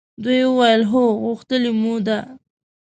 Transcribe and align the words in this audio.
دوی 0.23 0.41
وویل 0.47 0.81
هو! 0.91 1.03
غوښتلې 1.23 1.71
مو 1.81 1.95
ده. 2.07 2.19